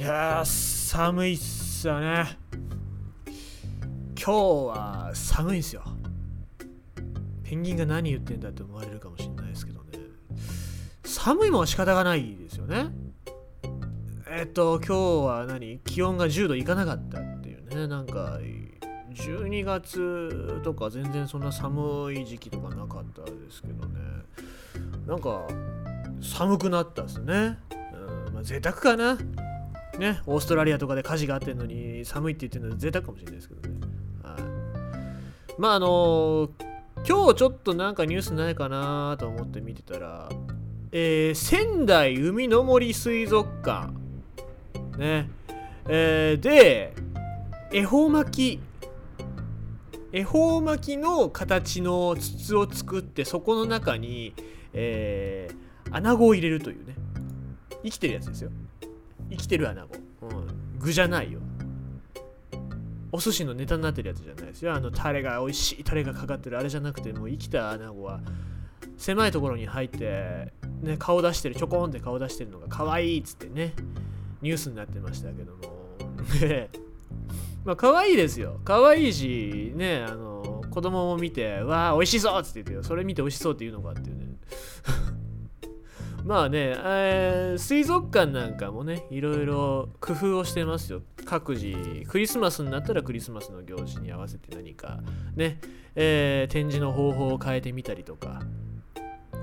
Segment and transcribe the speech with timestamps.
[0.00, 2.24] いやー寒いっすよね。
[3.26, 5.82] 今日は寒いんすよ。
[7.44, 9.98] ペンギンが何言ってんだって思われるかもしれないですけどね。
[11.04, 12.86] 寒いもんは仕方がないですよね。
[14.30, 15.80] えっと今日は何？
[15.80, 17.86] 気温が10度いかなかったっていうね。
[17.86, 18.38] なんか
[19.12, 24.00] 12月とか全然そんな寒い時期とかなかったですけどね。
[25.06, 25.46] なんか
[26.22, 27.58] 寒くなったっすね、
[28.26, 29.18] うん、まあ贅沢かな。
[30.00, 33.76] ね、オーストラリアとかで火事があってんのに寒いって言ってるのは贅沢かもしれないですけどね。
[34.22, 34.40] はい、
[35.58, 36.48] まああの、
[37.06, 40.30] 今日ちょっとなんかニュースないかなと思って見てたら、
[40.90, 43.92] えー、仙台海の森水族館、
[44.96, 45.28] ね、
[45.86, 46.94] えー、で、
[47.70, 48.60] 恵方巻き、
[50.12, 54.32] 恵方巻きの形の筒を作ってそこの中に、
[54.72, 56.94] えー、穴子を入れるというね。
[57.82, 58.50] 生きてるやつですよ。
[59.30, 60.26] 生きてる穴子、う。
[60.26, 61.40] ん、具じゃないよ。
[63.12, 64.74] お寿司のネタになってるやつじゃないですよ。
[64.74, 66.58] あのタレが美味しいタレがかかってる。
[66.58, 68.20] あれじゃなくてもう生きた穴子は
[68.96, 73.74] 狭いところに入って、ね、顔出してるちょこんって顔出してるのが可愛いっつってね
[74.42, 75.60] ニュースになってましたけども。
[76.40, 76.70] ね。
[77.64, 78.60] まあ可愛いですよ。
[78.64, 82.82] 可愛いしねあの子供も見てわあ美味しそうっつって言ってよ。
[82.84, 84.36] それ見て美味しそうって言うのかっていうね。
[86.24, 91.02] まあね、えー、水族館なんかもね、いろいろ工夫をしてますよ。
[91.24, 91.74] 各自、
[92.08, 95.00] クリスマスになったらクリスマスの行事に合わせて何か
[95.34, 95.60] ね、
[95.94, 98.40] えー、展示の方法を変えてみたりとか、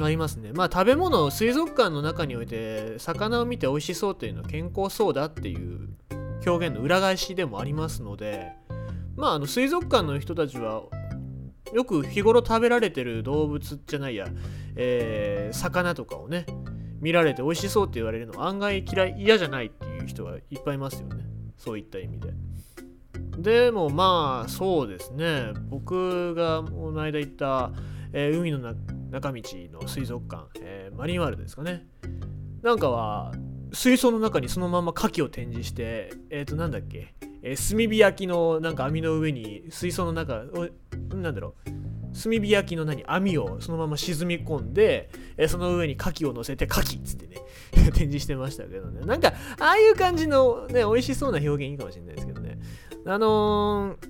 [0.00, 0.52] ありますね。
[0.52, 5.88] まあ食べ物、水族館の中において、魚を見て美味しそうというのは健康そうだっていう
[6.46, 8.52] 表現の裏返しでもありますので、
[9.16, 10.84] まああの水族館の人たちは
[11.72, 14.26] よく日頃食べられてる動物じゃないや、
[14.76, 16.46] えー、魚とかをね、
[17.00, 21.24] 見られて美味しそうって言われるの案外嫌い、嫌じゃないっていう人がいっぱいいますよね。
[21.56, 22.32] そういった意味で。
[23.38, 27.72] でもまあそうですね、僕がこの間行った、
[28.12, 28.58] えー、海の
[29.10, 29.42] 中道
[29.72, 31.86] の水族館、えー、マリンワールドですかね。
[32.62, 33.32] なんかは
[33.72, 40.44] 水槽の中にそのまま牡蠣を展示して、えっ、ー、となんだっけ、えー、炭火焼きのなんか網の上に水槽の中
[41.16, 41.70] なんだろう。
[42.20, 43.04] 炭火焼きの何？
[43.06, 47.42] 網をそのまま沈み込んで、え、その上に牡蠣を乗せて牡蠣っつってね。
[47.92, 49.04] 展示してましたけどね。
[49.06, 52.58] なんかああいう感じのね美味しそうな表現いいかもしれないですけどね。
[53.06, 54.08] あのー、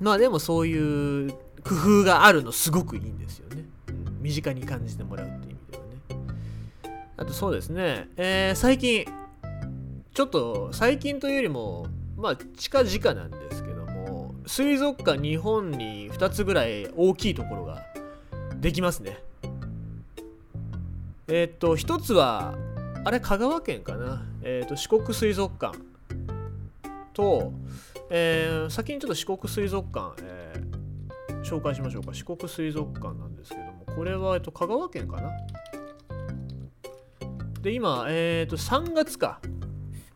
[0.00, 1.30] まあでもそういう
[1.64, 7.12] 工夫があるのすごくいいんですよね、うん、身近に感じてもらうっていう意味ではね。
[7.16, 9.06] あとそうですね、えー、最近
[10.12, 11.86] ちょっと最近というよりも
[12.16, 13.71] まあ近々なんですけど
[14.46, 17.82] 水族館日本に2つぐらい大きいところが
[18.56, 19.18] できますね。
[21.28, 22.54] えっ、と1つは
[23.04, 25.78] あれ香川県かな、えっ、と四国水族館。
[27.12, 27.52] と、
[28.08, 32.14] えー、先にちょっと四国水族館、えー、紹介しましょうか。
[32.14, 35.30] 四国水族館なんですけどもこれは、えっと、香川県かな？
[37.60, 39.40] で今、えっ、と3月か。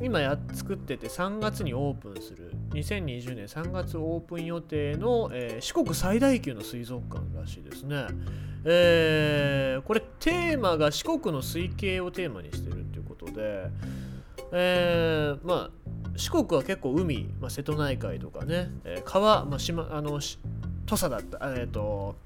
[0.00, 8.06] 今や作ってて3月にオープンする2020年3月オープン予定の、えー、四国最大級の水族館らしいですね、
[8.64, 13.70] えー、これテーマが四国の水系をテーマにしてるっていうことで、
[14.52, 15.70] えー、まあ
[16.16, 20.38] 四国は結構海、まあ、瀬戸内海とかね、えー、川、まあ、島あの土
[20.86, 22.16] 佐だったえっ、ー、と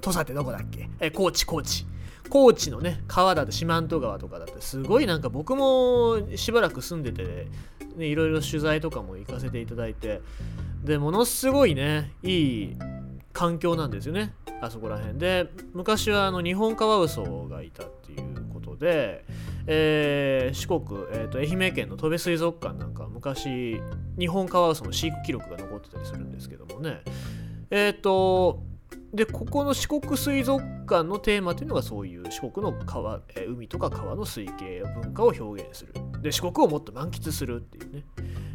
[0.00, 1.86] 土佐ってどこだっけ、えー、高知高知。
[2.30, 7.48] 高知のね川だと四万十川とかだってすごいなんか僕もしばらく住んでて、
[8.00, 10.20] ね、いろいろ取材とかも行かせていただいて。
[10.84, 12.76] でものすごいねいい
[13.32, 14.32] 環境なんですよね。
[14.60, 15.18] あそこら辺。
[15.18, 19.24] で昔はあの日本カワウソがいたっていうことで、
[19.66, 23.80] えー、四国、えーと、愛媛県の戸部水族館なんか昔
[24.18, 27.02] 日本カワウソの飼育記録が残ってたりするんですけどもね。
[27.70, 28.62] えっ、ー、と
[29.12, 35.94] でここの四国水族館のテーマというのがそういう四国の川、え海とか川の水系文化を表現する。
[36.20, 38.04] で四国をもっと満喫するっていうね、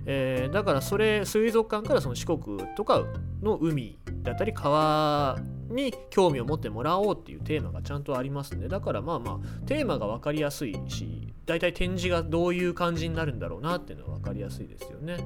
[0.06, 3.04] えー、だからそれ水族館からその四国とか
[3.42, 5.38] の海だったり川
[5.70, 8.68] に興味を持ってもらおうっていうテーマがちゃんとありますね。
[8.68, 15.18] だからまあまあテーマが分かりやすいし大体展示がどういう感じになるんだろうなっていうのは分かりやすいですよね、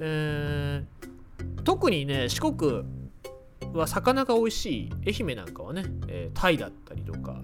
[0.00, 2.84] えー、特にね四国
[3.72, 7.40] は魚が美味しい愛媛なんかはね、えー、タイだったりとか、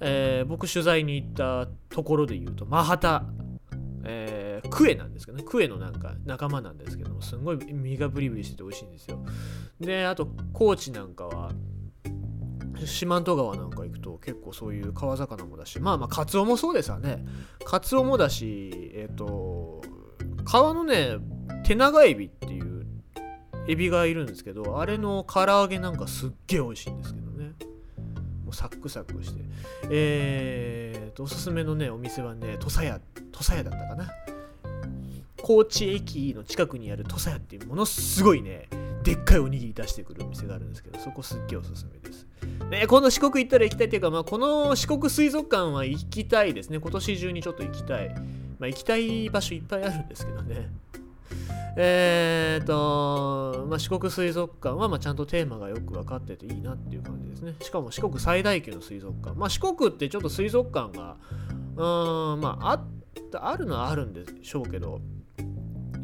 [0.00, 3.24] えー、僕取材に行ったところで言うとマハタ、
[4.04, 5.44] えー、クエなんですけどね。
[5.44, 9.24] クエのなんか仲間なんですけどもすんごい身がブリブリしてて美味しいんですよ。
[9.80, 11.52] であと高知なんかは
[12.84, 17.24] 四万十川なんか行くと結構そういう川魚もだしまあまあカツオもそうですわね。
[17.64, 19.82] カツオもだしえっ、ー、と
[20.44, 21.16] 川のね
[21.64, 22.86] 手長エビっていう
[23.66, 27.23] エビがいるんですけどあれの唐揚げなんかすっげえ美味しいんですけど。
[28.54, 29.40] サクサクして
[29.90, 33.00] えーとおすすめのねお店はね土佐屋
[33.32, 34.08] 土佐屋だったかな
[35.42, 38.68] 高知駅の近くにある土佐屋っていうものすごいね
[39.02, 42.26] でっかいおにぎり出してくるお店があるんですけどそこすっげえおすすめです
[42.70, 46.80] ね、この四国行ったら行きたいっていうか、まあ、この四国水族館は行きたいですね。
[46.80, 48.08] 今年中にちょっと行きたい。
[48.58, 50.70] まあ、行きたい場所いっぱいあるんですけどね。
[51.76, 57.54] えーと、まあ、四国水族館はまあちゃんとテーマがよく分かってていいなっていう感じですね。
[57.60, 59.36] しかも四国最大級の水族館。
[59.36, 61.16] まあ、四国ってちょっと水族館が、
[61.76, 62.84] うん、まあ、あ
[63.40, 65.00] あるのはあるんでしょうけど、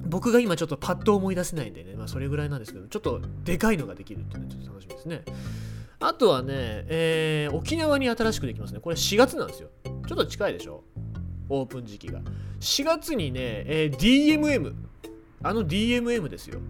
[0.06, 5.22] 僕が今ちょっとパッと思い出せないんでね、まあ、それぐらいなんですけど、ちょっとでかいのができるっていうのはちょっと楽しみですね。
[6.00, 6.54] あとはね、
[6.88, 8.80] えー、沖縄に新しくできますね。
[8.80, 9.68] これ4月なんですよ。
[9.84, 10.82] ちょっと近いでしょ？
[11.48, 12.20] オープン時期が。
[12.60, 14.74] 4月にね、えー、DMM。
[15.42, 16.60] あの DMM ですよ。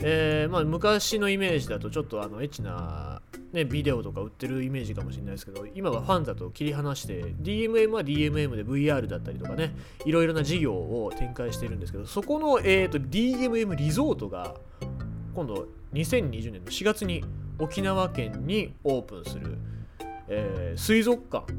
[0.00, 3.22] えー、まあ、昔のイメージだとちょっとあのエッチな、
[3.52, 9.74] ね、ビデオとか売ってるイメージかもしれないですけど今はファンだと切り離して DMM は DMM で VR だったりとかね
[10.04, 14.56] いろいろな事業を展開してるんですけどそこの、えーと、DMM リゾートが
[15.34, 17.24] 今度2020年の4月に
[17.58, 19.58] 沖縄県にオープンする、
[20.28, 21.52] えー、水族館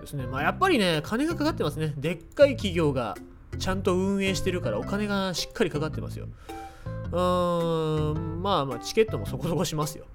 [0.00, 0.26] ですね。
[0.26, 1.94] まあ、やっぱりね、金がかかってますね。
[1.96, 3.16] でっかい企業が
[3.58, 6.28] ちゃんと運営してるからお金がしっかりかかってますよ。
[7.12, 10.06] うーん、まあまあ、チケットもそこそこしますよ。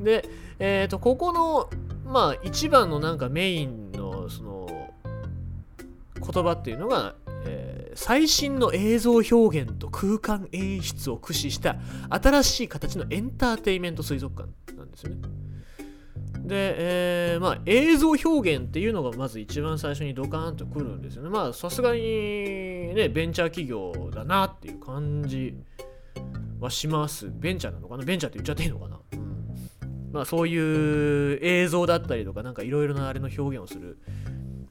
[0.00, 0.28] で、
[0.58, 1.70] えっ、ー、と、ここの、
[2.04, 4.90] まあ、一番のなんかメインの、その、
[6.20, 7.14] 言葉っていうのが、
[7.46, 11.76] えー、最新の映像表現と空間演出を駆使した
[12.08, 15.43] 新しい形のエンターテイメント水族館なんですよね。
[16.44, 21.30] で、えー、まあ、映像表現っていうのがまず一番最初にドカーンとくるんですよね。
[21.30, 22.02] まあ、さすがに
[22.94, 25.56] ね、ベンチャー企業だなっていう感じ
[26.60, 27.30] はします。
[27.34, 28.04] ベンチャーなのかな？
[28.04, 33.98] ベンチャーって言っちゃっていいのかな、うん、まあ、そういう映像だったりとか、なんかいろいろなあれの表現をする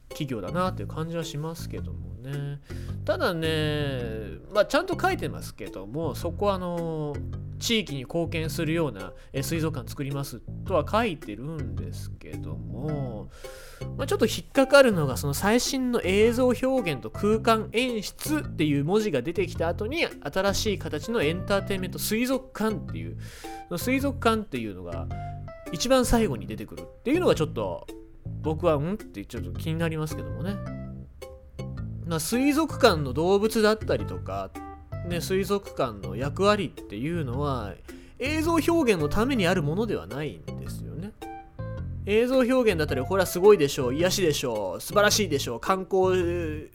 [0.09, 2.59] 企業だなっていう感じはしますけどもね
[3.03, 3.99] ただね、
[4.53, 7.15] まあ、ちゃんと書いてますけどもそこはあの
[7.63, 13.30] 地域に貢献するような水族館作りますとは書いてるんですけども、
[13.98, 23.18] まあ、ちょっと引っかかるのがその最新の映像表現と空間演出っていう文字が出てきた後に新しい形のエンターテインメント水族館っていう
[23.77, 25.07] 水族館っていうのが
[25.71, 27.88] 一番最後に出てくるっていうのがちょっと
[28.42, 30.57] 僕はうんってちょっと気になりますけどもね。
[32.06, 34.51] まあ、水族館の動物だったりとか、
[35.07, 37.73] ね、水族館の役割っていうのは
[38.19, 41.11] 映像表現のためにあるものではないんですよね。
[42.05, 46.69] 映像表現だったり、ほらすごいでしょう、癒しでしょう、素晴らしいでしょう、観光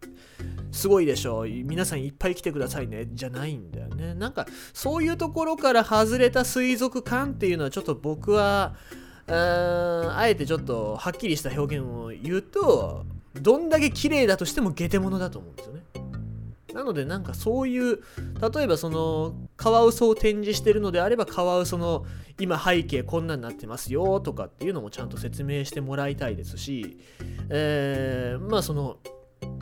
[0.72, 4.14] すごいでしょう、皆さんいっぱい来てくださいね、じゃないんだよね。
[4.14, 8.74] なんかそういうところから外れた水族館っていうのはちょっと僕は、
[9.30, 13.04] あえてちょっとはっきりした表現を言うと
[13.34, 15.82] どんだけ綺麗だとしてもゲテモノだと思うんですよね
[16.74, 18.00] なのでなんかそういう
[18.54, 22.04] 例えばそのカワウソを展示してるのであればカワウソの
[22.38, 26.98] 今背景こんなになってますよとかっていうのもちゃんと説明してもらいたいですし、
[27.48, 28.98] えー、まあその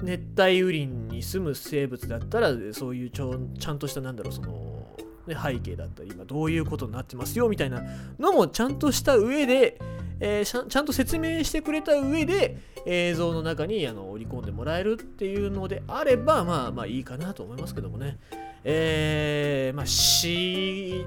[0.02, 4.86] 熱帯雨林に住む生物だったらそういうちょちゃんとしたなんだろうその、
[5.28, 7.82] 背景だったり今どういうことになってますよみたいな
[8.18, 9.78] のもちゃんとした上で、
[10.20, 18.18] えー、ちゃんと説明してくれた上で映像の中にあの織り込んでもらえるっていうのであればまあまあいいかなと思いますけどもね。
[18.64, 21.06] えー、まあ4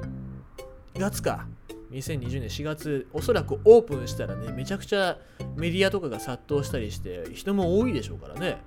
[0.95, 1.47] 月か。
[1.91, 5.17] 2020年4月おそらくオープンしたらねめちゃくちゃ
[5.55, 8.61] メディアとかが殺到したりして人も多いでしょうからね。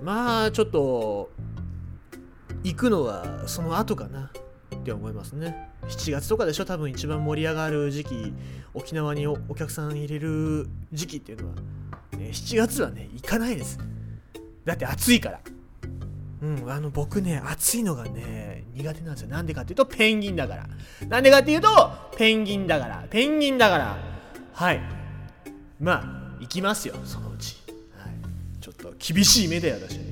[0.00, 1.30] まあちょっと
[2.64, 4.30] 行くのはその後かな。
[4.82, 5.70] って思いますね。
[5.82, 6.64] 7月とかでしょ？
[6.64, 8.34] 多分一番盛り上がる時期
[8.74, 11.54] 沖縄にお客さん入れる時期っていうのは、
[12.18, 13.78] ね、7月はね行かないです。
[14.64, 15.40] だって暑いから。
[16.42, 19.28] うんあの僕ね暑いのがね苦手なんですよ。
[19.28, 20.68] なんでかっていうとペンギンだから。
[21.08, 21.68] なんでかっていうと
[22.16, 23.06] ペンギンだから。
[23.08, 23.96] ペンギンだから。
[24.52, 24.80] はい。
[25.80, 27.56] まあ行きますよそのうち、
[27.96, 28.12] はい、
[28.60, 30.02] ちょっと厳しい目で私は